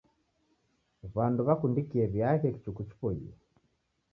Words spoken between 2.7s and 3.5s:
chipoiye.